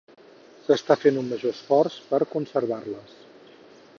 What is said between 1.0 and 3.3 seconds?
fent un major esforç per conservar-les.